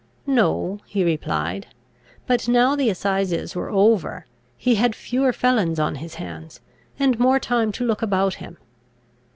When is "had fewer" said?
4.73-5.31